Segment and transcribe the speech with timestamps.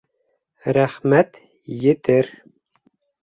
[0.77, 1.37] Рәхмәт,
[1.83, 2.31] етер